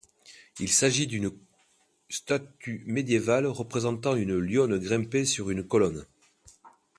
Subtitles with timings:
[0.59, 1.29] Il s'agit d'une
[2.09, 6.07] statue médiévale représentant une lionne grimpée sur une colonne.